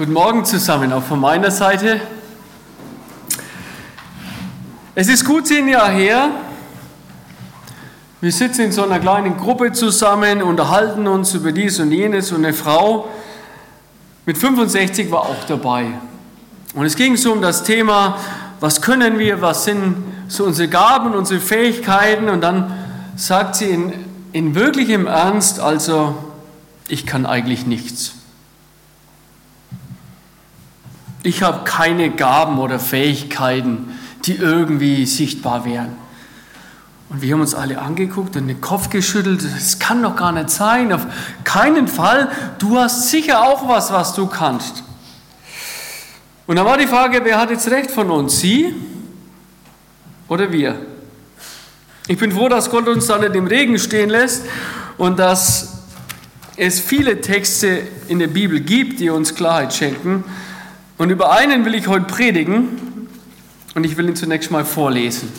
[0.00, 2.00] Guten Morgen zusammen, auch von meiner Seite.
[4.94, 6.30] Es ist gut zehn Jahre her.
[8.22, 12.46] Wir sitzen in so einer kleinen Gruppe zusammen, unterhalten uns über dies und jenes und
[12.46, 13.10] eine Frau
[14.24, 15.88] mit 65 war auch dabei.
[16.72, 18.16] Und es ging so um das Thema,
[18.58, 19.96] was können wir, was sind
[20.28, 22.30] so unsere Gaben, unsere Fähigkeiten.
[22.30, 22.72] Und dann
[23.16, 23.92] sagt sie in,
[24.32, 26.14] in wirklichem Ernst, also
[26.88, 28.14] ich kann eigentlich nichts.
[31.22, 35.96] Ich habe keine Gaben oder Fähigkeiten, die irgendwie sichtbar wären.
[37.10, 39.42] Und wir haben uns alle angeguckt und den Kopf geschüttelt.
[39.44, 40.92] Das kann doch gar nicht sein.
[40.92, 41.06] Auf
[41.42, 42.30] keinen Fall.
[42.58, 44.84] Du hast sicher auch was, was du kannst.
[46.46, 48.40] Und dann war die Frage, wer hat jetzt recht von uns?
[48.40, 48.74] Sie
[50.28, 50.76] oder wir?
[52.06, 54.44] Ich bin froh, dass Gott uns da nicht im Regen stehen lässt
[54.96, 55.78] und dass
[56.56, 60.24] es viele Texte in der Bibel gibt, die uns Klarheit schenken.
[61.00, 63.08] Und über einen will ich heute predigen
[63.74, 65.32] und ich will ihn zunächst mal vorlesen,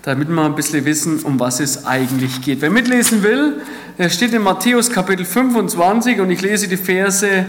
[0.00, 2.62] damit wir ein bisschen wissen, um was es eigentlich geht.
[2.62, 3.60] Wer mitlesen will,
[3.98, 7.44] der steht in Matthäus Kapitel 25 und ich lese die Verse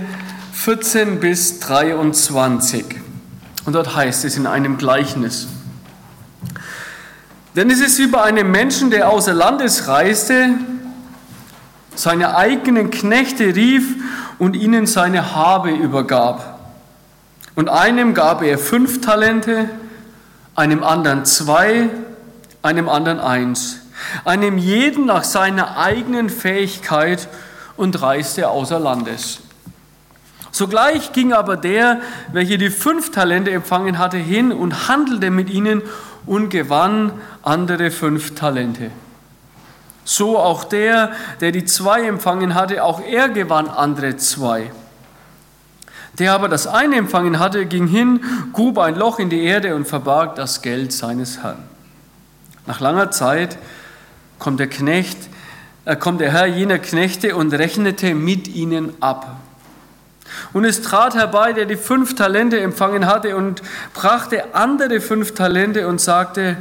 [0.52, 2.84] 14 bis 23.
[3.64, 5.48] Und dort heißt es in einem Gleichnis.
[7.56, 10.56] Denn es ist wie bei einem Menschen, der außer Landes reiste,
[11.96, 13.96] seine eigenen Knechte rief
[14.40, 16.57] und ihnen seine Habe übergab.
[17.58, 19.68] Und einem gab er fünf Talente,
[20.54, 21.90] einem anderen zwei,
[22.62, 23.78] einem anderen eins,
[24.26, 27.28] einem jeden nach seiner eigenen Fähigkeit
[27.76, 29.40] und reiste außer Landes.
[30.52, 32.00] Sogleich ging aber der,
[32.32, 35.82] welcher die fünf Talente empfangen hatte, hin und handelte mit ihnen
[36.28, 38.92] und gewann andere fünf Talente.
[40.04, 44.70] So auch der, der die zwei empfangen hatte, auch er gewann andere zwei.
[46.20, 48.22] Der aber das eine empfangen hatte, ging hin,
[48.54, 51.64] grub ein Loch in die Erde und verbarg das Geld seines Herrn.
[52.66, 53.58] Nach langer Zeit
[54.40, 55.18] kommt der Knecht,
[55.86, 59.38] äh, kommt der Herr jener Knechte und rechnete mit ihnen ab.
[60.54, 63.62] Und es trat herbei, der die fünf Talente empfangen hatte und
[63.94, 66.58] brachte andere fünf Talente und sagte,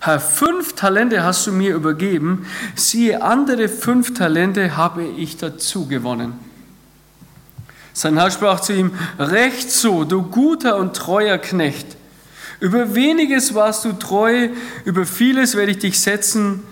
[0.00, 6.49] Herr, fünf Talente hast du mir übergeben, siehe, andere fünf Talente habe ich dazu gewonnen.
[8.00, 11.98] Sein Herr sprach zu ihm, Recht so, du guter und treuer Knecht.
[12.58, 14.48] Über weniges warst du treu,
[14.86, 16.62] über vieles werde ich dich setzen.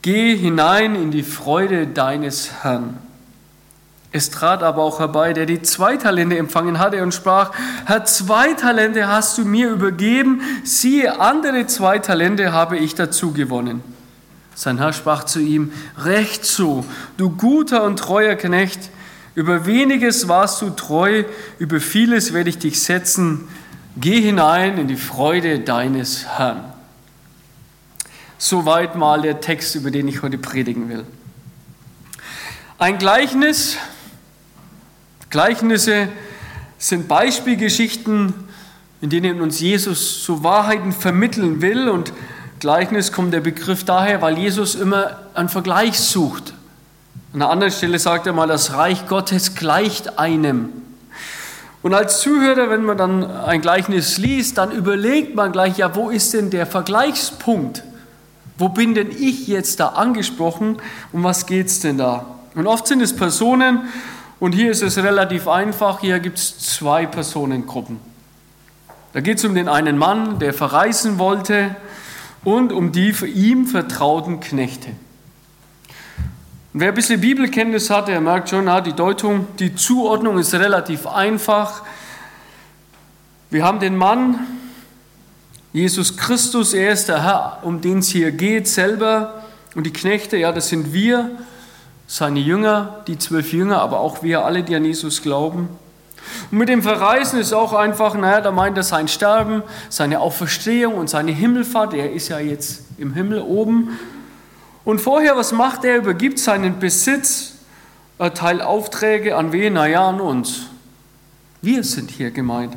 [0.00, 2.96] Geh hinein in die Freude deines Herrn.
[4.10, 7.52] Es trat aber auch herbei, der die zwei Talente empfangen hatte und sprach,
[7.84, 13.82] Herr, zwei Talente hast du mir übergeben, siehe, andere zwei Talente habe ich dazu gewonnen.
[14.54, 16.86] Sein Herr sprach zu ihm, Recht so,
[17.18, 18.88] du guter und treuer Knecht,
[19.34, 21.24] über weniges warst du treu,
[21.58, 23.48] über vieles werde ich dich setzen.
[23.96, 26.64] Geh hinein in die Freude deines Herrn.
[28.38, 31.04] Soweit mal der Text, über den ich heute predigen will.
[32.78, 33.76] Ein Gleichnis.
[35.28, 36.08] Gleichnisse
[36.78, 38.32] sind Beispielgeschichten,
[39.00, 41.88] in denen uns Jesus so Wahrheiten vermitteln will.
[41.88, 42.12] Und
[42.58, 46.54] Gleichnis kommt der Begriff daher, weil Jesus immer einen Vergleich sucht.
[47.32, 50.70] An einer anderen Stelle sagt er mal, das Reich Gottes gleicht einem.
[51.82, 56.10] Und als Zuhörer, wenn man dann ein Gleichnis liest, dann überlegt man gleich, ja, wo
[56.10, 57.84] ist denn der Vergleichspunkt?
[58.58, 60.78] Wo bin denn ich jetzt da angesprochen?
[61.12, 62.26] Um was geht es denn da?
[62.54, 63.88] Und oft sind es Personen,
[64.40, 68.00] und hier ist es relativ einfach, hier gibt es zwei Personengruppen.
[69.12, 71.76] Da geht es um den einen Mann, der verreisen wollte,
[72.42, 74.88] und um die für ihm vertrauten Knechte.
[76.72, 81.04] Und wer ein bisschen Bibelkenntnis hat, der merkt schon, die Deutung, die Zuordnung ist relativ
[81.06, 81.82] einfach.
[83.50, 84.38] Wir haben den Mann,
[85.72, 89.42] Jesus Christus, er ist der Herr, um den es hier geht, selber.
[89.74, 91.30] Und die Knechte, ja, das sind wir,
[92.06, 95.68] seine Jünger, die zwölf Jünger, aber auch wir alle, die an Jesus glauben.
[96.52, 100.94] Und mit dem Verreisen ist auch einfach, naja, da meint er sein Sterben, seine Auferstehung
[100.94, 101.94] und seine Himmelfahrt.
[101.94, 103.98] Er ist ja jetzt im Himmel oben.
[104.84, 105.98] Und vorher, was macht er?
[105.98, 107.54] Übergibt seinen Besitz,
[108.18, 109.74] erteilt Aufträge an wen?
[109.74, 110.62] Naja, an uns.
[111.62, 112.76] Wir sind hier gemeint.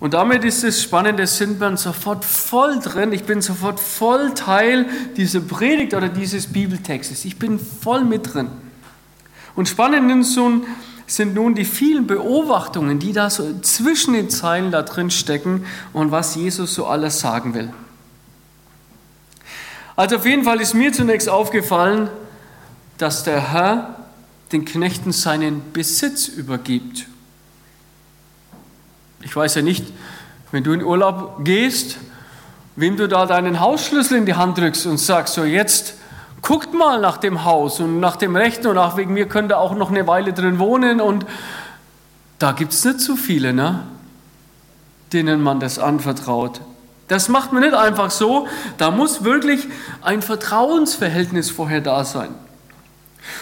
[0.00, 3.12] Und damit ist es spannend, da sind wir sofort voll drin.
[3.12, 4.86] Ich bin sofort voll Teil
[5.16, 7.24] dieser Predigt oder dieses Bibeltextes.
[7.24, 8.48] Ich bin voll mit drin.
[9.56, 10.26] Und spannend
[11.06, 16.10] sind nun die vielen Beobachtungen, die da so zwischen den Zeilen da drin stecken und
[16.10, 17.72] was Jesus so alles sagen will.
[19.96, 22.10] Also auf jeden Fall ist mir zunächst aufgefallen,
[22.98, 23.96] dass der Herr
[24.52, 27.06] den Knechten seinen Besitz übergibt.
[29.22, 29.86] Ich weiß ja nicht,
[30.52, 31.98] wenn du in Urlaub gehst,
[32.76, 35.94] wem du da deinen Hausschlüssel in die Hand drückst und sagst, so jetzt
[36.42, 39.58] guckt mal nach dem Haus und nach dem Rechten und auch wegen mir könnt ihr
[39.58, 41.24] auch noch eine Weile drin wohnen und
[42.38, 43.84] da gibt es nicht so viele, ne?
[45.12, 46.60] denen man das anvertraut.
[47.08, 48.48] Das macht man nicht einfach so,
[48.78, 49.66] da muss wirklich
[50.00, 52.34] ein Vertrauensverhältnis vorher da sein.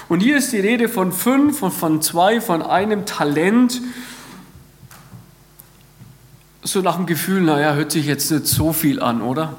[0.09, 3.81] Und hier ist die Rede von fünf und von zwei, von einem Talent.
[6.62, 9.55] So nach dem Gefühl, naja, hört sich jetzt nicht so viel an, oder?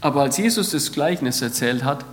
[0.00, 2.04] Aber als Jesus das Gleichnis erzählt hat,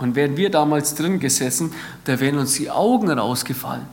[0.00, 1.74] und wären wir damals drin gesessen,
[2.04, 3.86] da wären uns die Augen rausgefallen.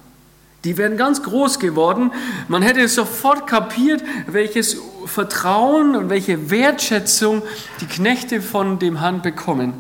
[0.68, 2.12] Die wären ganz groß geworden.
[2.50, 4.76] Man hätte sofort kapiert, welches
[5.06, 7.42] Vertrauen und welche Wertschätzung
[7.80, 9.76] die Knechte von dem Herrn bekommen.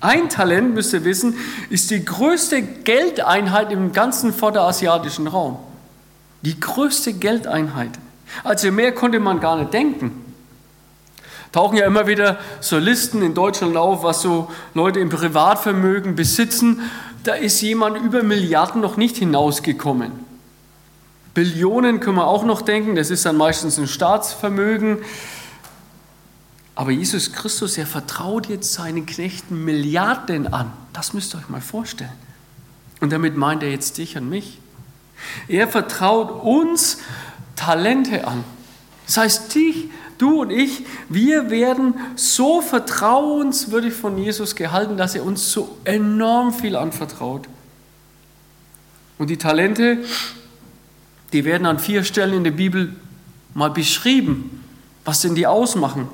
[0.00, 1.36] Ein Talent, müsst ihr wissen,
[1.70, 5.58] ist die größte Geldeinheit im ganzen vorderasiatischen Raum.
[6.40, 7.92] Die größte Geldeinheit.
[8.42, 10.24] Also mehr konnte man gar nicht denken.
[11.52, 16.82] Tauchen ja immer wieder so Listen in Deutschland auf, was so Leute im Privatvermögen besitzen
[17.24, 20.31] da ist jemand über Milliarden noch nicht hinausgekommen.
[21.34, 24.98] Billionen können wir auch noch denken, das ist dann meistens ein Staatsvermögen.
[26.74, 30.72] Aber Jesus Christus, er vertraut jetzt seinen Knechten Milliarden an.
[30.92, 32.12] Das müsst ihr euch mal vorstellen.
[33.00, 34.58] Und damit meint er jetzt dich und mich.
[35.48, 36.98] Er vertraut uns
[37.56, 38.44] Talente an.
[39.06, 39.90] Das heißt, dich
[40.22, 46.54] du und ich, wir werden so vertrauenswürdig von Jesus gehalten, dass er uns so enorm
[46.54, 47.48] viel anvertraut.
[49.18, 49.98] Und die Talente,
[51.32, 52.94] die werden an vier Stellen in der Bibel
[53.54, 54.62] mal beschrieben,
[55.04, 56.08] was denn die ausmachen.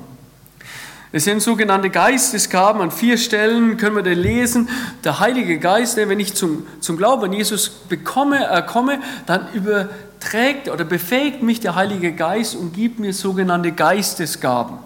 [1.11, 2.81] Es sind sogenannte Geistesgaben.
[2.81, 4.69] An vier Stellen können wir da lesen.
[5.03, 9.89] Der Heilige Geist, wenn ich zum, zum Glauben an Jesus bekomme, äh, komme, dann über,
[10.19, 14.77] trägt oder befähigt mich der Heilige Geist und gibt mir sogenannte Geistesgaben.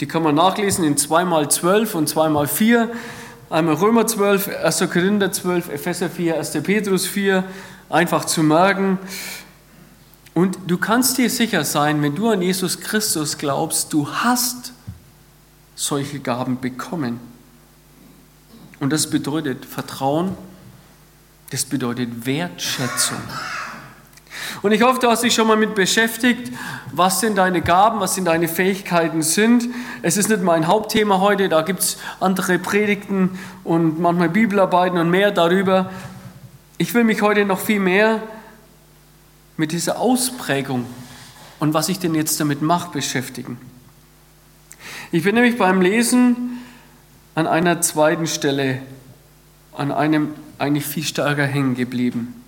[0.00, 2.90] Die kann man nachlesen in 2 mal 12 und 2 mal 4.
[3.50, 4.78] Einmal Römer 12, 1.
[4.92, 6.52] Korinther 12, Epheser 4, 1.
[6.62, 7.42] Petrus 4,
[7.88, 8.96] einfach zu merken.
[10.34, 14.72] Und du kannst dir sicher sein, wenn du an Jesus Christus glaubst, du hast
[15.74, 17.18] solche Gaben bekommen.
[18.78, 20.36] Und das bedeutet Vertrauen,
[21.50, 23.18] das bedeutet Wertschätzung.
[24.62, 26.52] Und ich hoffe, du hast dich schon mal mit beschäftigt,
[26.92, 29.68] was denn deine Gaben, was denn deine Fähigkeiten sind.
[30.02, 35.08] Es ist nicht mein Hauptthema heute, da gibt es andere Predigten und manchmal Bibelarbeiten und
[35.08, 35.90] mehr darüber.
[36.76, 38.22] Ich will mich heute noch viel mehr
[39.56, 40.84] mit dieser Ausprägung
[41.58, 43.58] und was ich denn jetzt damit mache beschäftigen.
[45.10, 46.60] Ich bin nämlich beim Lesen
[47.34, 48.82] an einer zweiten Stelle,
[49.76, 52.39] an einem eigentlich viel stärker hängen geblieben.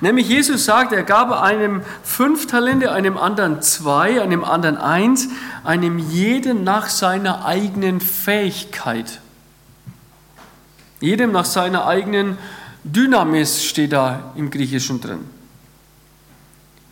[0.00, 5.28] Nämlich Jesus sagt, er gab einem fünf Talente, einem anderen zwei, einem anderen eins,
[5.64, 9.20] einem jeden nach seiner eigenen Fähigkeit.
[11.00, 12.38] Jedem nach seiner eigenen
[12.84, 15.20] Dynamis steht da im Griechischen drin.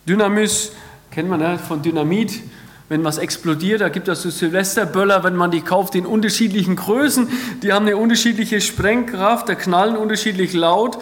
[0.07, 0.71] Dynamis
[1.11, 2.41] kennt man ja von Dynamit,
[2.89, 7.27] wenn was explodiert, da gibt es so Silvesterböller, wenn man die kauft, in unterschiedlichen Größen,
[7.61, 10.97] die haben eine unterschiedliche Sprengkraft, da knallen unterschiedlich laut.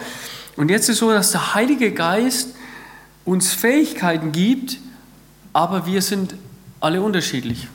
[0.56, 2.54] Und jetzt ist es so, dass der Heilige Geist
[3.24, 4.78] uns Fähigkeiten gibt,
[5.52, 6.34] aber wir sind
[6.80, 7.68] alle unterschiedlich.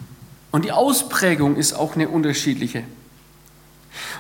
[0.52, 2.84] Und die Ausprägung ist auch eine unterschiedliche.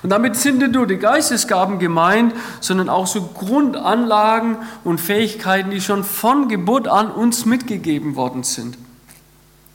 [0.03, 5.81] Und damit sind nicht nur die Geistesgaben gemeint, sondern auch so Grundanlagen und Fähigkeiten, die
[5.81, 8.77] schon von Geburt an uns mitgegeben worden sind.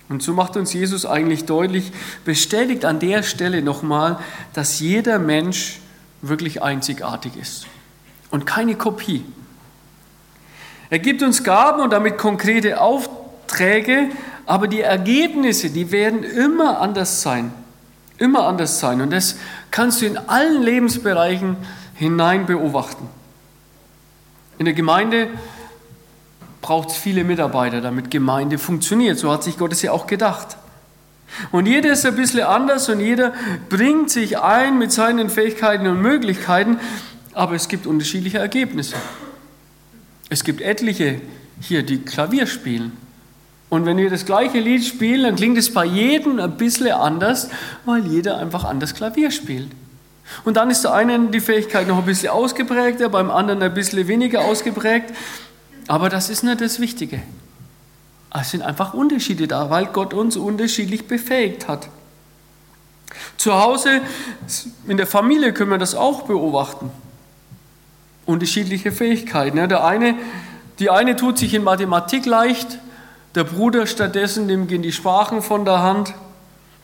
[0.08, 1.92] Und so macht uns Jesus eigentlich deutlich,
[2.24, 4.18] bestätigt an der Stelle nochmal,
[4.52, 5.80] dass jeder Mensch
[6.22, 7.66] wirklich einzigartig ist
[8.30, 9.24] und keine Kopie.
[10.90, 14.10] Er gibt uns Gaben und damit konkrete Aufträge,
[14.46, 17.52] aber die Ergebnisse, die werden immer anders sein.
[18.18, 19.00] Immer anders sein.
[19.00, 19.36] Und das
[19.70, 21.56] kannst du in allen Lebensbereichen
[21.94, 23.08] hinein beobachten.
[24.58, 25.28] In der Gemeinde
[26.62, 29.18] braucht es viele Mitarbeiter, damit Gemeinde funktioniert.
[29.18, 30.56] So hat sich Gott es ja auch gedacht.
[31.52, 33.34] Und jeder ist ein bisschen anders und jeder
[33.68, 36.78] bringt sich ein mit seinen Fähigkeiten und Möglichkeiten,
[37.36, 38.96] aber es gibt unterschiedliche Ergebnisse.
[40.30, 41.20] Es gibt etliche
[41.60, 42.92] hier, die Klavier spielen.
[43.68, 47.50] Und wenn wir das gleiche Lied spielen, dann klingt es bei jedem ein bisschen anders,
[47.84, 49.68] weil jeder einfach anders Klavier spielt.
[50.44, 54.08] Und dann ist der eine die Fähigkeit noch ein bisschen ausgeprägter, beim anderen ein bisschen
[54.08, 55.12] weniger ausgeprägt.
[55.88, 57.20] Aber das ist nicht das Wichtige.
[58.32, 61.88] Es sind einfach Unterschiede da, weil Gott uns unterschiedlich befähigt hat.
[63.36, 64.00] Zu Hause,
[64.88, 66.90] in der Familie können wir das auch beobachten.
[68.26, 69.68] Unterschiedliche Fähigkeiten.
[69.68, 70.14] Der eine,
[70.78, 72.78] die eine tut sich in Mathematik leicht,
[73.34, 76.14] der Bruder stattdessen, dem gehen die Sprachen von der Hand.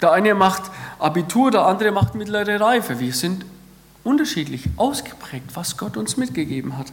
[0.00, 0.62] Der eine macht
[0.98, 3.00] Abitur, der andere macht mittlere Reife.
[3.00, 3.44] Wir sind
[4.04, 6.86] unterschiedlich ausgeprägt, was Gott uns mitgegeben hat.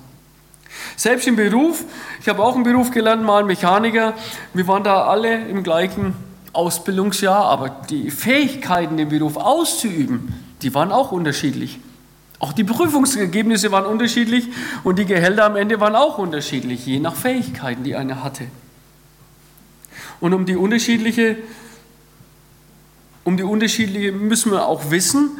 [0.95, 1.83] Selbst im Beruf,
[2.21, 4.13] ich habe auch einen Beruf gelernt, mal Mechaniker,
[4.53, 6.15] wir waren da alle im gleichen
[6.53, 11.79] Ausbildungsjahr, aber die Fähigkeiten, den Beruf auszuüben, die waren auch unterschiedlich.
[12.39, 14.47] Auch die Prüfungsergebnisse waren unterschiedlich
[14.85, 18.45] und die Gehälter am Ende waren auch unterschiedlich, je nach Fähigkeiten, die einer hatte.
[20.21, 21.37] Und um die unterschiedliche,
[23.25, 25.31] um die unterschiedliche müssen wir auch wissen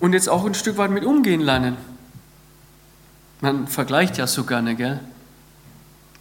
[0.00, 1.76] und jetzt auch ein Stück weit mit umgehen lernen.
[3.40, 5.00] Man vergleicht ja so gerne, gell?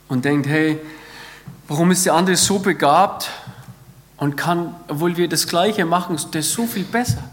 [0.07, 0.79] Und denkt, hey,
[1.67, 3.29] warum ist der andere so begabt
[4.17, 7.23] und kann, obwohl wir das Gleiche machen, das so viel besser?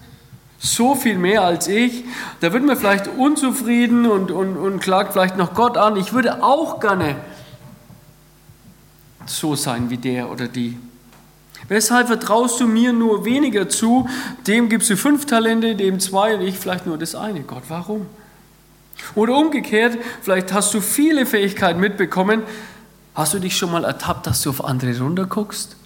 [0.58, 2.04] So viel mehr als ich.
[2.40, 5.96] Da wird man vielleicht unzufrieden und, und, und klagt vielleicht noch Gott an.
[5.96, 7.16] Ich würde auch gerne
[9.26, 10.78] so sein wie der oder die.
[11.68, 14.08] Weshalb vertraust du mir nur weniger zu?
[14.46, 17.40] Dem gibst du fünf Talente, dem zwei und ich vielleicht nur das eine.
[17.40, 18.06] Gott, warum?
[19.14, 22.42] Oder umgekehrt, vielleicht hast du viele Fähigkeiten mitbekommen.
[23.14, 25.76] Hast du dich schon mal ertappt, dass du auf andere runterguckst?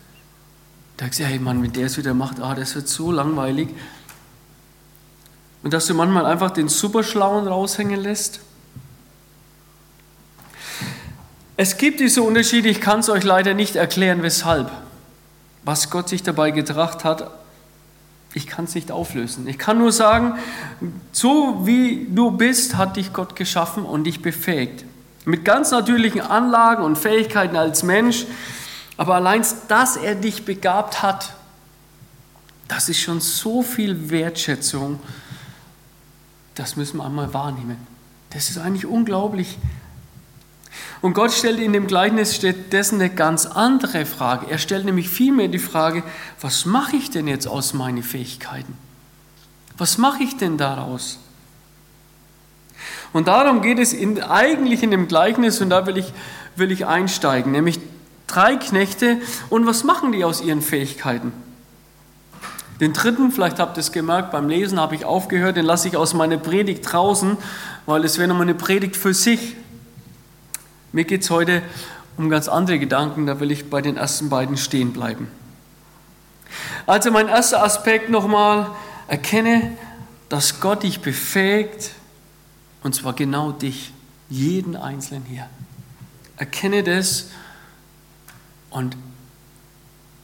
[0.96, 3.70] Da sagst du, hey Mann, wenn der es wieder macht, ah, das wird so langweilig.
[5.62, 8.40] Und dass du manchmal einfach den Superschlauen raushängen lässt.
[11.56, 14.70] Es gibt diese Unterschiede, ich kann es euch leider nicht erklären, weshalb.
[15.64, 17.30] Was Gott sich dabei gedacht hat,
[18.34, 19.46] ich kann es nicht auflösen.
[19.46, 20.38] Ich kann nur sagen,
[21.12, 24.84] so wie du bist, hat dich Gott geschaffen und dich befähigt.
[25.24, 28.26] Mit ganz natürlichen Anlagen und Fähigkeiten als Mensch.
[28.96, 31.34] Aber allein, dass er dich begabt hat,
[32.68, 34.98] das ist schon so viel Wertschätzung.
[36.54, 37.76] Das müssen wir einmal wahrnehmen.
[38.30, 39.58] Das ist eigentlich unglaublich.
[41.00, 44.46] Und Gott stellt in dem Gleichnis stattdessen eine ganz andere Frage.
[44.50, 46.02] Er stellt nämlich vielmehr die Frage,
[46.40, 48.74] was mache ich denn jetzt aus meinen Fähigkeiten?
[49.76, 51.18] Was mache ich denn daraus?
[53.12, 56.12] Und darum geht es in, eigentlich in dem Gleichnis, und da will ich,
[56.56, 57.78] will ich einsteigen, nämlich
[58.26, 61.32] drei Knechte und was machen die aus ihren Fähigkeiten?
[62.80, 65.96] Den dritten, vielleicht habt ihr es gemerkt, beim Lesen habe ich aufgehört, den lasse ich
[65.96, 67.36] aus meiner Predigt draußen,
[67.86, 69.56] weil es wäre nochmal eine Predigt für sich.
[70.92, 71.62] Mir geht es heute
[72.16, 75.28] um ganz andere Gedanken, da will ich bei den ersten beiden stehen bleiben.
[76.86, 78.70] Also mein erster Aspekt nochmal,
[79.06, 79.76] erkenne,
[80.28, 81.90] dass Gott dich befähigt,
[82.82, 83.92] und zwar genau dich,
[84.28, 85.48] jeden Einzelnen hier.
[86.36, 87.28] Erkenne das
[88.70, 88.96] und,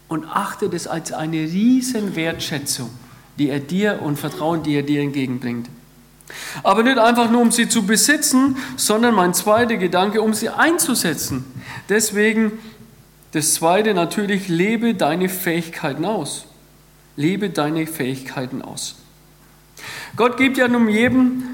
[0.09, 2.91] und achte das als eine riesen Wertschätzung,
[3.38, 5.69] die er dir und Vertrauen, die er dir entgegenbringt.
[6.62, 11.45] Aber nicht einfach nur, um sie zu besitzen, sondern mein zweiter Gedanke, um sie einzusetzen.
[11.88, 12.53] Deswegen
[13.33, 16.47] das zweite natürlich, lebe deine Fähigkeiten aus.
[17.17, 18.97] Lebe deine Fähigkeiten aus.
[20.17, 21.45] Gott gibt ja nun jedem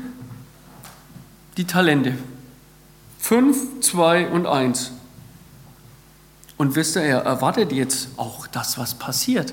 [1.57, 2.17] die Talente.
[3.19, 4.93] Fünf, zwei und eins.
[6.57, 9.53] Und wisst ihr, er erwartet jetzt auch das, was passiert.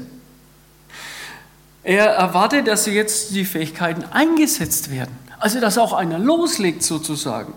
[1.83, 5.17] Er erwartet, dass jetzt die Fähigkeiten eingesetzt werden.
[5.39, 7.53] Also, dass auch einer loslegt sozusagen.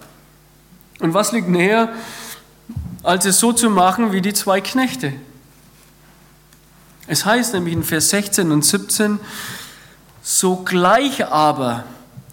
[1.01, 1.91] Und was liegt näher,
[3.03, 5.13] als es so zu machen wie die zwei Knechte?
[7.07, 9.21] Es heißt nämlich in Vers 16 und 17,
[10.23, 11.85] sogleich aber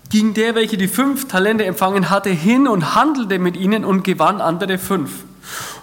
[0.10, 4.40] ging der, welcher die fünf Talente empfangen hatte, hin und handelte mit ihnen und gewann
[4.40, 5.26] andere fünf.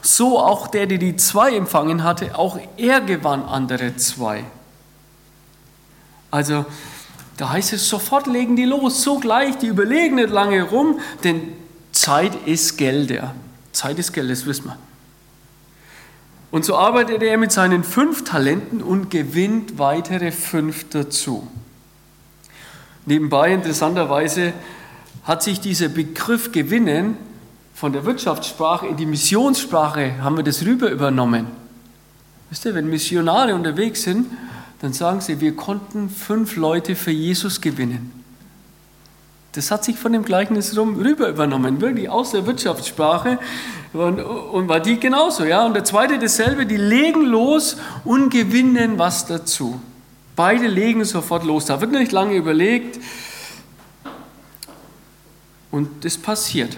[0.02, 4.44] So auch der, der die zwei empfangen hatte, auch er gewann andere zwei.
[6.30, 6.66] Also
[7.37, 11.52] da heißt es, sofort legen die los, sogleich, die überlegen nicht lange rum, denn
[11.92, 13.10] Zeit ist Geld.
[13.10, 13.34] Ja.
[13.72, 14.78] Zeit ist Geld, das wissen wir.
[16.50, 21.46] Und so arbeitet er mit seinen fünf Talenten und gewinnt weitere fünf dazu.
[23.06, 24.52] Nebenbei, interessanterweise,
[25.25, 27.16] hat sich dieser Begriff gewinnen
[27.78, 31.47] von der Wirtschaftssprache in die Missionssprache, haben wir das rüber übernommen.
[32.50, 34.26] Wisst ihr, wenn Missionare unterwegs sind,
[34.80, 38.25] dann sagen sie, wir konnten fünf Leute für Jesus gewinnen.
[39.52, 43.38] Das hat sich von dem Gleichnis rüber übernommen, wirklich aus der Wirtschaftssprache.
[43.92, 45.64] Und, und war die genauso, ja.
[45.64, 49.80] Und der zweite dasselbe, die legen los und gewinnen was dazu.
[50.35, 51.66] Beide legen sofort los.
[51.66, 52.99] Da wird nicht lange überlegt.
[55.70, 56.76] Und das passiert.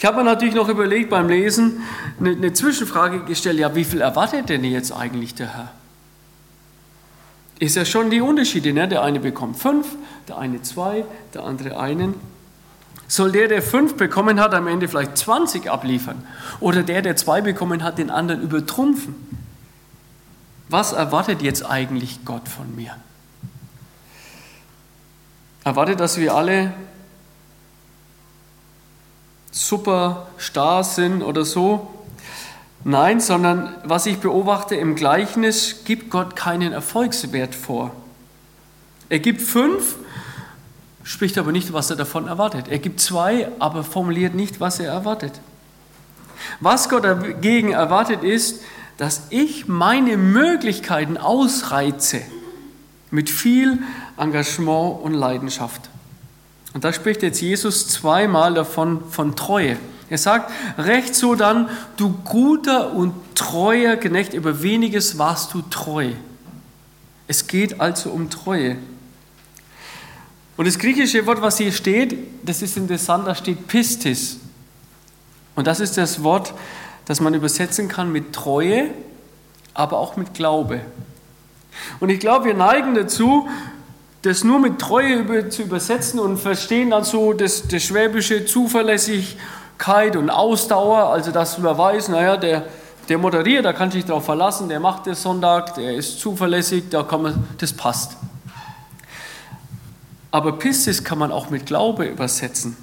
[0.00, 1.82] Ich habe mir natürlich noch überlegt beim Lesen,
[2.18, 5.72] eine, eine Zwischenfrage gestellt, ja, wie viel erwartet denn jetzt eigentlich der Herr?
[7.60, 8.72] ist ja schon die Unterschiede.
[8.72, 8.88] Ne?
[8.88, 9.86] Der eine bekommt fünf,
[10.26, 11.04] der eine zwei,
[11.34, 12.14] der andere einen.
[13.06, 16.26] Soll der, der fünf bekommen hat, am Ende vielleicht 20 abliefern?
[16.60, 19.14] Oder der, der zwei bekommen hat, den anderen übertrumpfen?
[20.70, 22.96] Was erwartet jetzt eigentlich Gott von mir?
[25.62, 26.72] Erwartet, dass wir alle
[29.50, 31.88] super starr sind oder so?
[32.84, 37.92] Nein, sondern was ich beobachte im Gleichnis, gibt Gott keinen Erfolgswert vor.
[39.10, 39.96] Er gibt fünf,
[41.02, 42.68] spricht aber nicht, was er davon erwartet.
[42.68, 45.40] Er gibt zwei, aber formuliert nicht, was er erwartet.
[46.60, 48.62] Was Gott dagegen erwartet ist,
[48.96, 52.22] dass ich meine Möglichkeiten ausreize
[53.10, 53.78] mit viel
[54.16, 55.90] Engagement und Leidenschaft.
[56.72, 59.76] Und da spricht jetzt Jesus zweimal davon von Treue.
[60.08, 66.10] Er sagt, recht so dann, du guter und treuer Knecht, über weniges warst du treu.
[67.28, 68.76] Es geht also um Treue.
[70.56, 74.38] Und das griechische Wort, was hier steht, das ist interessant, da steht Pistis.
[75.54, 76.54] Und das ist das Wort,
[77.06, 78.90] das man übersetzen kann mit Treue,
[79.74, 80.80] aber auch mit Glaube.
[82.00, 83.48] Und ich glaube, wir neigen dazu,
[84.22, 89.36] das nur mit Treue zu übersetzen und verstehen dann so das, das schwäbische zuverlässig
[89.80, 92.66] Beharrlichkeit und Ausdauer, also dass man weiß, naja, der,
[93.08, 97.02] der moderiert, da kann sich darauf verlassen, der macht das Sonntag, der ist zuverlässig, da
[97.02, 98.16] kann man, das passt.
[100.30, 102.76] Aber Pistis kann man auch mit Glaube übersetzen.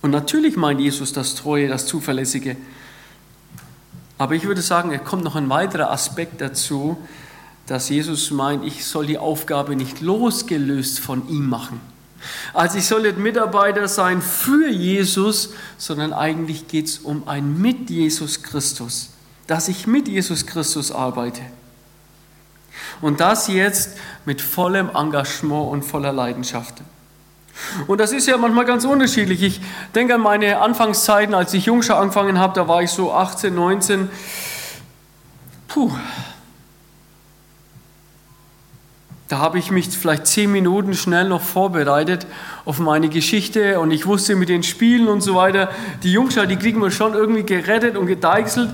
[0.00, 2.56] Und natürlich meint Jesus das Treue, das Zuverlässige.
[4.18, 6.96] Aber ich würde sagen, es kommt noch ein weiterer Aspekt dazu,
[7.66, 11.80] dass Jesus meint, ich soll die Aufgabe nicht losgelöst von ihm machen.
[12.54, 17.90] Also ich soll nicht Mitarbeiter sein für Jesus, sondern eigentlich geht es um ein mit
[17.90, 19.10] Jesus Christus,
[19.46, 21.42] dass ich mit Jesus Christus arbeite.
[23.00, 26.74] Und das jetzt mit vollem Engagement und voller Leidenschaft.
[27.86, 29.42] Und das ist ja manchmal ganz unterschiedlich.
[29.42, 29.60] Ich
[29.94, 34.08] denke an meine Anfangszeiten, als ich Jungschau angefangen habe, da war ich so 18, 19.
[35.68, 35.90] Puh,
[39.28, 42.26] Da habe ich mich vielleicht zehn Minuten schnell noch vorbereitet
[42.64, 45.70] auf meine Geschichte und ich wusste mit den Spielen und so weiter,
[46.04, 48.70] die Jungschau, die kriegen wir schon irgendwie gerettet und gedeichselt.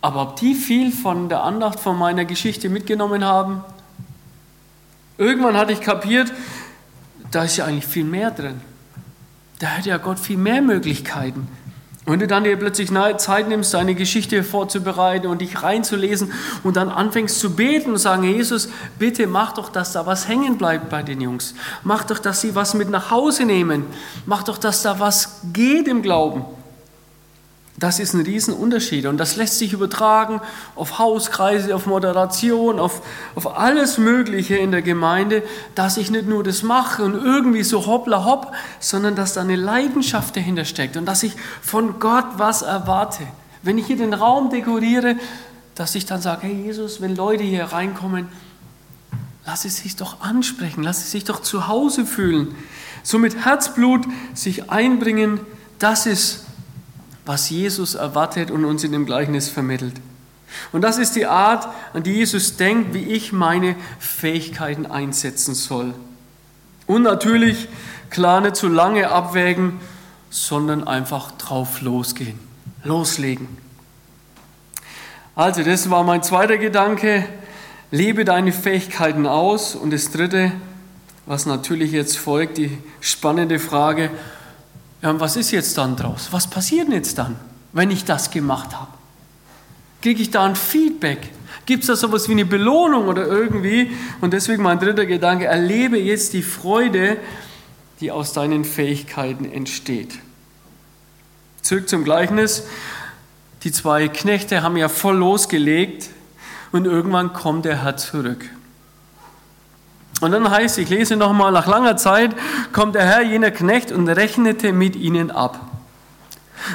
[0.00, 3.62] Aber ob die viel von der Andacht von meiner Geschichte mitgenommen haben?
[5.16, 6.32] Irgendwann hatte ich kapiert,
[7.30, 8.60] da ist ja eigentlich viel mehr drin.
[9.60, 11.46] Da hat ja Gott viel mehr Möglichkeiten.
[12.06, 16.90] Wenn du dann dir plötzlich Zeit nimmst, deine Geschichte vorzubereiten und dich reinzulesen und dann
[16.90, 21.02] anfängst zu beten und sagen, Jesus, bitte mach doch, dass da was hängen bleibt bei
[21.02, 21.54] den Jungs.
[21.82, 23.86] Mach doch, dass sie was mit nach Hause nehmen.
[24.26, 26.44] Mach doch, dass da was geht im Glauben.
[27.84, 30.40] Das ist ein Riesenunterschied und das lässt sich übertragen
[30.74, 33.02] auf Hauskreise, auf Moderation, auf,
[33.34, 35.42] auf alles Mögliche in der Gemeinde,
[35.74, 39.56] dass ich nicht nur das mache und irgendwie so hoppla hopp, sondern dass da eine
[39.56, 43.24] Leidenschaft dahinter steckt und dass ich von Gott was erwarte.
[43.62, 45.16] Wenn ich hier den Raum dekoriere,
[45.74, 48.28] dass ich dann sage, hey Jesus, wenn Leute hier reinkommen,
[49.44, 52.54] lass es sich doch ansprechen, lass es sich doch zu Hause fühlen.
[53.02, 55.38] So mit Herzblut sich einbringen,
[55.78, 56.43] das ist
[57.24, 59.94] was Jesus erwartet und uns in dem Gleichnis vermittelt.
[60.72, 65.94] Und das ist die Art, an die Jesus denkt, wie ich meine Fähigkeiten einsetzen soll.
[66.86, 67.68] Und natürlich
[68.10, 69.80] klar nicht zu lange abwägen,
[70.30, 72.38] sondern einfach drauf losgehen,
[72.82, 73.48] loslegen.
[75.36, 77.24] Also das war mein zweiter Gedanke,
[77.90, 79.74] lebe deine Fähigkeiten aus.
[79.74, 80.52] Und das dritte,
[81.26, 84.10] was natürlich jetzt folgt, die spannende Frage,
[85.04, 86.28] ja, was ist jetzt dann draus?
[86.30, 87.36] Was passiert denn jetzt dann,
[87.74, 88.90] wenn ich das gemacht habe?
[90.00, 91.30] Kriege ich da ein Feedback?
[91.66, 93.90] Gibt es da sowas wie eine Belohnung oder irgendwie?
[94.22, 97.18] Und deswegen mein dritter Gedanke, erlebe jetzt die Freude,
[98.00, 100.14] die aus deinen Fähigkeiten entsteht.
[101.60, 102.64] Zurück zum Gleichnis.
[103.62, 106.08] Die zwei Knechte haben ja voll losgelegt
[106.72, 108.46] und irgendwann kommt der Herr zurück.
[110.24, 112.34] Und dann heißt, ich lese nochmal, nach langer Zeit
[112.72, 115.60] kommt der Herr jener Knecht und rechnete mit ihnen ab.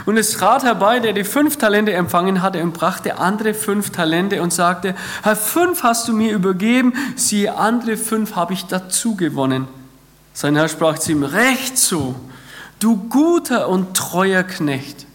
[0.06, 4.42] Und es trat herbei, der die fünf Talente empfangen hatte und brachte andere fünf Talente
[4.42, 9.68] und sagte, Herr, fünf hast du mir übergeben, siehe, andere fünf habe ich dazu gewonnen.
[10.34, 12.16] Sein Herr sprach zu ihm, recht so,
[12.80, 15.08] du guter und treuer Knecht.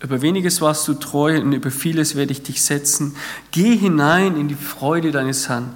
[0.00, 3.16] Über weniges warst du treu und über vieles werde ich dich setzen.
[3.50, 5.74] Geh hinein in die Freude deines Herrn.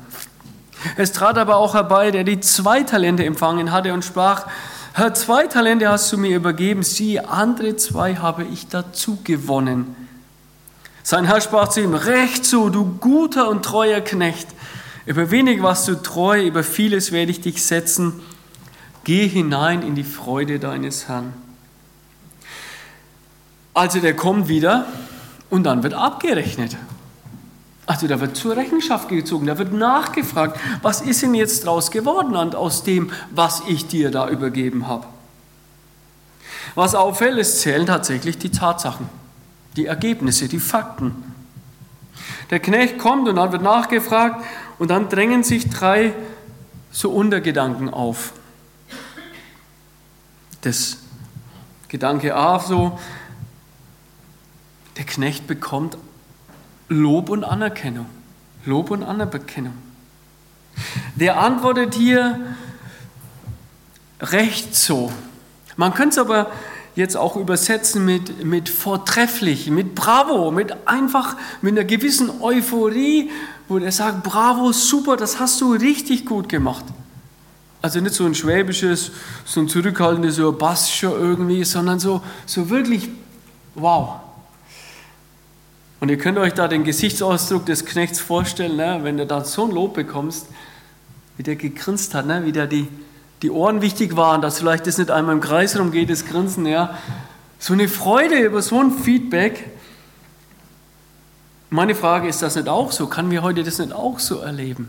[0.96, 4.46] Es trat aber auch herbei, der die zwei Talente empfangen hatte und sprach,
[4.94, 9.96] Herr, zwei Talente hast du mir übergeben, siehe, andere zwei habe ich dazu gewonnen.
[11.02, 14.48] Sein Herr sprach zu ihm, recht so, du guter und treuer Knecht.
[15.06, 18.20] Über wenig warst du treu, über vieles werde ich dich setzen.
[19.04, 21.32] Geh hinein in die Freude deines Herrn.
[23.74, 24.86] Also der kommt wieder
[25.50, 26.76] und dann wird abgerechnet.
[27.92, 32.34] Also da wird zur Rechenschaft gezogen, da wird nachgefragt, was ist denn jetzt draus geworden
[32.54, 35.06] aus dem, was ich dir da übergeben habe.
[36.74, 39.10] Was auffällt, es zählen tatsächlich die Tatsachen,
[39.76, 41.22] die Ergebnisse, die Fakten.
[42.48, 44.42] Der Knecht kommt und dann wird nachgefragt
[44.78, 46.14] und dann drängen sich drei
[46.90, 48.32] so Untergedanken auf.
[50.62, 50.96] Das
[51.88, 52.98] Gedanke A so,
[54.96, 55.98] der Knecht bekommt
[56.92, 58.06] Lob und Anerkennung.
[58.64, 59.74] Lob und Anerkennung.
[61.16, 62.38] Der antwortet hier
[64.20, 65.12] recht so.
[65.76, 66.50] Man könnte es aber
[66.94, 73.30] jetzt auch übersetzen mit, mit vortrefflich, mit bravo, mit einfach mit einer gewissen Euphorie,
[73.68, 76.84] wo er sagt, bravo, super, das hast du richtig gut gemacht.
[77.80, 79.10] Also nicht so ein schwäbisches,
[79.44, 83.08] so ein zurückhaltendes, so Bass irgendwie, sondern so, so wirklich,
[83.74, 84.20] wow.
[86.02, 88.98] Und ihr könnt euch da den Gesichtsausdruck des Knechts vorstellen, ne?
[89.02, 90.48] wenn du da so ein Lob bekommst,
[91.36, 92.44] wie der gegrinst hat, ne?
[92.44, 92.88] wie der die,
[93.40, 96.98] die Ohren wichtig waren, dass vielleicht das nicht einmal im Kreis rumgeht, das Grinsen, ja.
[97.60, 99.70] So eine Freude über so ein Feedback.
[101.70, 103.06] Meine Frage ist das nicht auch so?
[103.06, 104.88] Kann wir heute das nicht auch so erleben?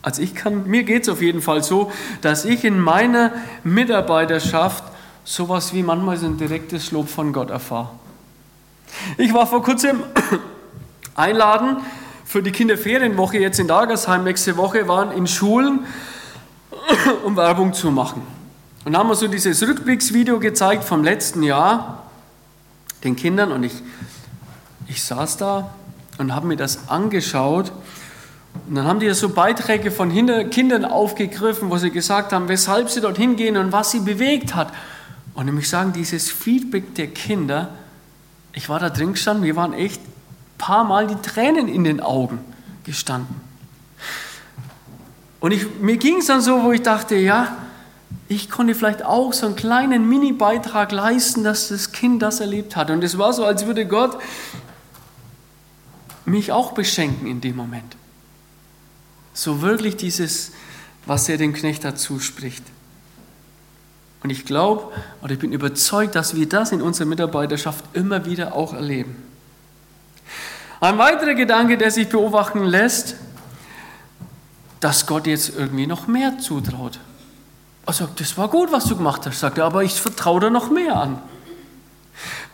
[0.00, 1.92] Also ich kann, mir geht es auf jeden Fall so,
[2.22, 3.32] dass ich in meiner
[3.64, 4.84] Mitarbeiterschaft
[5.24, 7.90] sowas wie manchmal so ein direktes Lob von Gott erfahre.
[9.16, 10.02] Ich war vor kurzem
[11.14, 11.78] einladen
[12.24, 15.86] für die Kinderferienwoche jetzt in Dagersheim nächste Woche, waren in Schulen,
[17.24, 18.22] um Werbung zu machen.
[18.84, 22.04] Und haben wir so dieses Rückblicksvideo gezeigt vom letzten Jahr
[23.04, 23.74] den Kindern und ich,
[24.88, 25.74] ich saß da
[26.18, 27.72] und habe mir das angeschaut
[28.68, 30.10] und dann haben die so Beiträge von
[30.50, 34.72] Kindern aufgegriffen, wo sie gesagt haben, weshalb sie dorthin gehen und was sie bewegt hat.
[35.34, 37.70] Und nämlich sagen, dieses Feedback der Kinder,
[38.54, 42.00] ich war da drin gestanden, mir waren echt ein paar Mal die Tränen in den
[42.00, 42.38] Augen
[42.84, 43.40] gestanden.
[45.40, 47.56] Und ich, mir ging es dann so, wo ich dachte, ja,
[48.28, 52.90] ich konnte vielleicht auch so einen kleinen Mini-Beitrag leisten, dass das Kind das erlebt hat.
[52.90, 54.16] Und es war so, als würde Gott
[56.24, 57.96] mich auch beschenken in dem Moment.
[59.34, 60.52] So wirklich dieses,
[61.04, 62.64] was er dem Knecht dazu spricht.
[64.24, 64.90] Und ich glaube
[65.22, 69.22] oder ich bin überzeugt, dass wir das in unserer Mitarbeiterschaft immer wieder auch erleben.
[70.80, 73.16] Ein weiterer Gedanke, der sich beobachten lässt,
[74.80, 76.98] dass Gott jetzt irgendwie noch mehr zutraut.
[77.84, 80.48] Er sagt, das war gut, was du gemacht hast, sagt er, aber ich vertraue da
[80.48, 81.18] noch mehr an.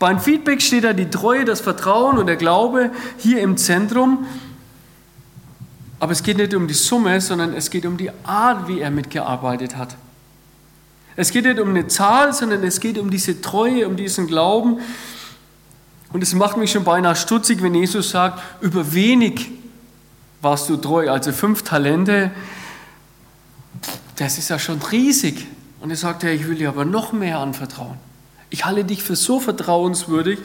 [0.00, 4.26] Beim Feedback steht da die Treue, das Vertrauen und der Glaube hier im Zentrum.
[6.00, 8.90] Aber es geht nicht um die Summe, sondern es geht um die Art, wie er
[8.90, 9.96] mitgearbeitet hat.
[11.20, 14.78] Es geht nicht um eine Zahl, sondern es geht um diese Treue, um diesen Glauben.
[16.12, 19.50] Und es macht mich schon beinahe stutzig, wenn Jesus sagt, über wenig
[20.42, 22.30] warst du treu, also fünf Talente.
[24.16, 25.46] Das ist ja schon riesig.
[25.80, 27.98] Und er sagt, ja, ich will dir aber noch mehr anvertrauen.
[28.48, 30.38] Ich halte dich für so vertrauenswürdig.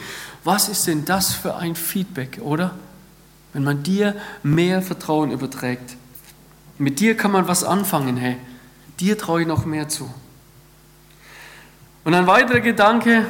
[0.43, 2.75] Was ist denn das für ein Feedback, oder?
[3.55, 5.95] wenn man dir mehr Vertrauen überträgt.
[6.77, 8.35] Mit dir kann man was anfangen, hey.
[8.99, 10.13] Dir traue ich noch mehr zu.
[12.05, 13.25] Und ein weiterer Gedanke,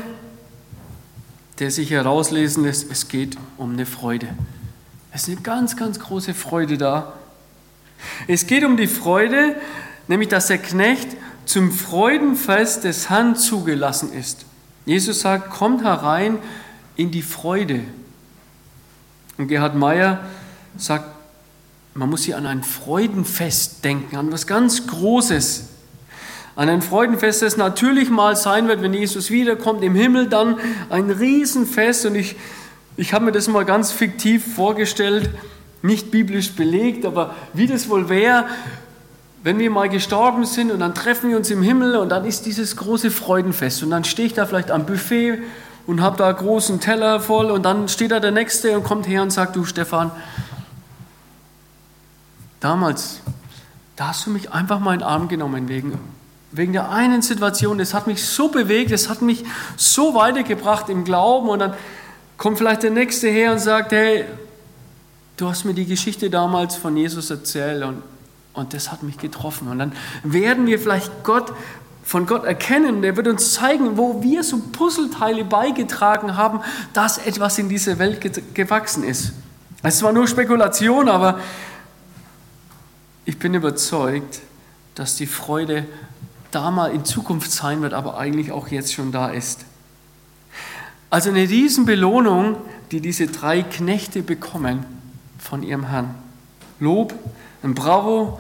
[1.60, 4.28] der sich herauslesen lässt, es geht um eine Freude.
[5.14, 7.14] Es ist eine ganz, ganz große Freude da.
[8.28, 9.56] Es geht um die Freude,
[10.10, 11.08] nämlich dass der Knecht
[11.46, 14.46] zum Freudenfest des Herrn zugelassen ist.
[14.86, 16.38] Jesus sagt, kommt herein
[16.98, 17.80] in die Freude.
[19.38, 20.26] Und Gerhard Meyer
[20.76, 21.06] sagt,
[21.94, 25.70] man muss hier an ein Freudenfest denken, an was ganz Großes.
[26.56, 30.58] An ein Freudenfest, das natürlich mal sein wird, wenn Jesus wiederkommt im Himmel, dann
[30.90, 32.06] ein Riesenfest.
[32.06, 32.38] Und ich,
[32.96, 35.30] ich habe mir das mal ganz fiktiv vorgestellt,
[35.82, 38.46] nicht biblisch belegt, aber wie das wohl wäre,
[39.44, 42.46] wenn wir mal gestorben sind und dann treffen wir uns im Himmel und dann ist
[42.46, 43.84] dieses große Freudenfest.
[43.84, 45.40] Und dann stehe ich da vielleicht am Buffet
[45.86, 49.22] und habe da großen Teller voll und dann steht da der Nächste und kommt her
[49.22, 50.10] und sagt, du Stefan,
[52.60, 53.20] damals,
[53.96, 56.00] da hast du mich einfach mal in den Arm genommen wegen,
[56.58, 59.44] wegen der einen Situation, das hat mich so bewegt, das hat mich
[59.76, 61.74] so weitergebracht im Glauben und dann
[62.38, 64.26] kommt vielleicht der Nächste her und sagt, hey,
[65.38, 68.02] du hast mir die Geschichte damals von Jesus erzählt und,
[68.54, 69.68] und das hat mich getroffen.
[69.68, 71.52] Und dann werden wir vielleicht Gott
[72.04, 73.02] von Gott erkennen.
[73.02, 76.62] Der wird uns zeigen, wo wir so Puzzleteile beigetragen haben,
[76.94, 78.20] dass etwas in dieser Welt
[78.54, 79.34] gewachsen ist.
[79.82, 81.40] Es war nur Spekulation, aber
[83.26, 84.42] ich bin überzeugt,
[84.94, 85.86] dass die Freude
[86.56, 89.66] da mal in Zukunft sein wird, aber eigentlich auch jetzt schon da ist.
[91.10, 92.58] Also eine Riesenbelohnung,
[92.92, 94.86] die diese drei Knechte bekommen
[95.38, 96.16] von ihrem Herrn.
[96.80, 97.14] Lob,
[97.62, 98.40] ein Bravo,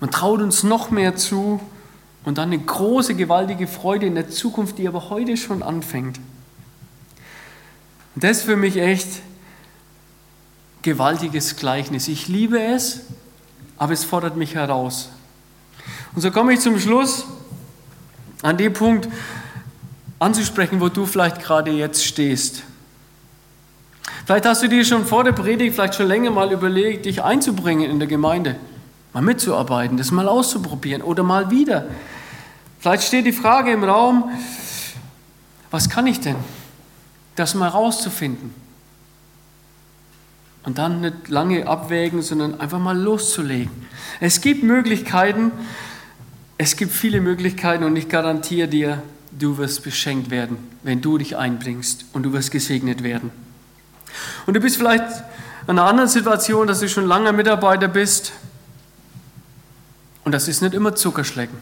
[0.00, 1.60] man traut uns noch mehr zu
[2.24, 6.18] und dann eine große, gewaltige Freude in der Zukunft, die aber heute schon anfängt.
[8.14, 9.08] Und das ist für mich echt
[10.82, 12.08] gewaltiges Gleichnis.
[12.08, 13.00] Ich liebe es,
[13.78, 15.10] aber es fordert mich heraus.
[16.14, 17.24] Und so komme ich zum Schluss
[18.46, 19.08] an den Punkt
[20.20, 22.62] anzusprechen, wo du vielleicht gerade jetzt stehst.
[24.24, 27.90] Vielleicht hast du dir schon vor der Predigt, vielleicht schon länger mal überlegt, dich einzubringen
[27.90, 28.54] in der Gemeinde,
[29.12, 31.86] mal mitzuarbeiten, das mal auszuprobieren oder mal wieder.
[32.78, 34.30] Vielleicht steht die Frage im Raum,
[35.72, 36.36] was kann ich denn?
[37.34, 38.54] Das mal rauszufinden.
[40.62, 43.86] Und dann nicht lange abwägen, sondern einfach mal loszulegen.
[44.20, 45.50] Es gibt Möglichkeiten,
[46.58, 51.36] es gibt viele Möglichkeiten und ich garantiere dir, du wirst beschenkt werden, wenn du dich
[51.36, 53.30] einbringst und du wirst gesegnet werden.
[54.46, 55.04] Und du bist vielleicht
[55.64, 58.32] in einer anderen Situation, dass du schon lange Mitarbeiter bist
[60.24, 61.58] und das ist nicht immer Zuckerschlecken.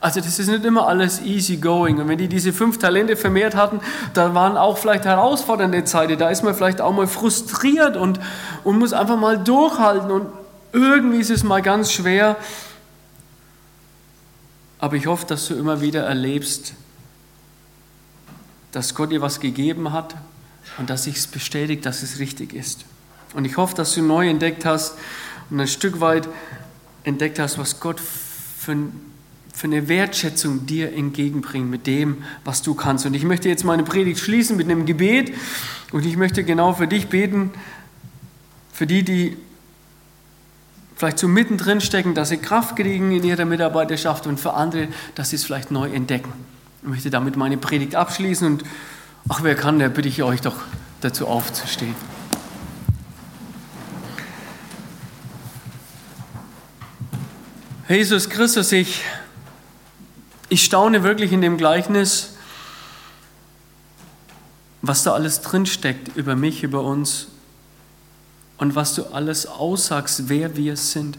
[0.00, 2.00] Also das ist nicht immer alles easy going.
[2.00, 3.80] Und wenn die diese fünf Talente vermehrt hatten,
[4.14, 6.18] dann waren auch vielleicht herausfordernde Zeiten.
[6.18, 8.18] Da ist man vielleicht auch mal frustriert und,
[8.64, 10.10] und muss einfach mal durchhalten.
[10.10, 10.26] Und
[10.72, 12.36] irgendwie ist es mal ganz schwer.
[14.82, 16.74] Aber ich hoffe, dass du immer wieder erlebst,
[18.72, 20.16] dass Gott dir was gegeben hat
[20.76, 22.84] und dass sich es bestätigt, dass es richtig ist.
[23.32, 24.96] Und ich hoffe, dass du neu entdeckt hast
[25.50, 26.28] und ein Stück weit
[27.04, 28.76] entdeckt hast, was Gott für,
[29.54, 33.06] für eine Wertschätzung dir entgegenbringt mit dem, was du kannst.
[33.06, 35.32] Und ich möchte jetzt meine Predigt schließen mit einem Gebet
[35.92, 37.52] und ich möchte genau für dich beten,
[38.72, 39.36] für die, die
[41.02, 44.86] vielleicht so mittendrin stecken, dass sie Kraft kriegen in ihrer Mitarbeiterschaft und für andere,
[45.16, 46.32] dass sie es vielleicht neu entdecken.
[46.80, 48.62] Ich möchte damit meine Predigt abschließen und
[49.28, 50.54] ach, wer kann, der bitte ich euch doch
[51.00, 51.96] dazu aufzustehen.
[57.88, 59.02] Jesus Christus, ich,
[60.50, 62.36] ich staune wirklich in dem Gleichnis,
[64.82, 67.26] was da alles drinsteckt über mich, über uns
[68.62, 71.18] und was du alles aussagst, wer wir sind.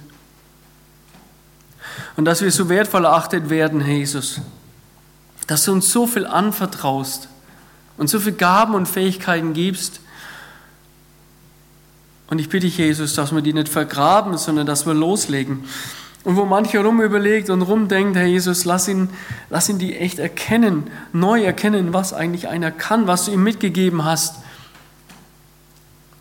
[2.15, 4.39] Und dass wir so wertvoll erachtet werden, Jesus
[5.47, 7.27] dass du uns so viel anvertraust
[7.97, 9.99] und so viele Gaben und Fähigkeiten gibst.
[12.27, 15.65] Und ich bitte dich, Jesus, dass wir die nicht vergraben, sondern dass wir loslegen.
[16.23, 19.10] Und wo mancher rumüberlegt und rumdenkt, Herr Jesus, lass ihn,
[19.49, 24.06] lass ihn die echt erkennen, neu erkennen, was eigentlich einer kann, was du ihm mitgegeben
[24.06, 24.38] hast.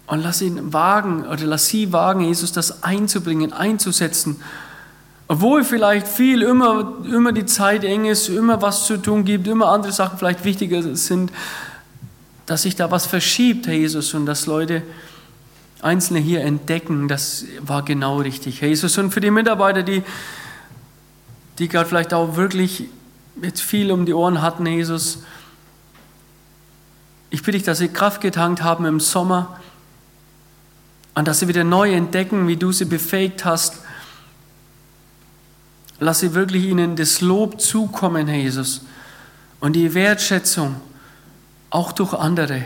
[0.06, 4.36] Und lass ihn wagen oder lass sie wagen, Jesus, das einzubringen, einzusetzen
[5.32, 9.68] obwohl vielleicht viel, immer, immer die Zeit eng ist, immer was zu tun gibt, immer
[9.68, 11.32] andere Sachen vielleicht wichtiger sind,
[12.44, 14.82] dass sich da was verschiebt, Herr Jesus, und dass Leute
[15.80, 18.98] Einzelne hier entdecken, das war genau richtig, Herr Jesus.
[18.98, 20.02] Und für die Mitarbeiter, die,
[21.58, 22.90] die gerade vielleicht auch wirklich
[23.40, 25.22] jetzt viel um die Ohren hatten, Jesus,
[27.30, 29.58] ich bitte dich, dass sie Kraft getankt haben im Sommer
[31.14, 33.82] und dass sie wieder neu entdecken, wie du sie befähigt hast,
[36.02, 38.80] Lasse wirklich ihnen das Lob zukommen, Herr Jesus,
[39.60, 40.74] und die Wertschätzung
[41.70, 42.64] auch durch andere.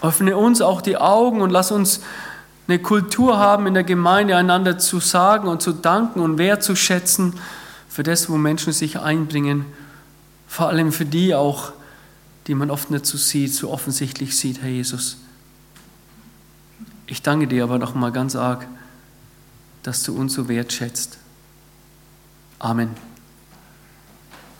[0.00, 2.00] Öffne uns auch die Augen und lass uns
[2.66, 7.34] eine Kultur haben in der Gemeinde, einander zu sagen und zu danken und wertzuschätzen
[7.90, 9.66] für das, wo Menschen sich einbringen.
[10.48, 11.72] Vor allem für die auch,
[12.46, 15.18] die man oft nicht so sieht, so offensichtlich sieht, Herr Jesus.
[17.12, 18.66] Ich danke dir aber noch mal ganz arg,
[19.82, 21.18] dass du uns so wertschätzt.
[22.58, 22.96] Amen.